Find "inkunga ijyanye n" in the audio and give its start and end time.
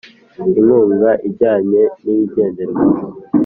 0.57-2.05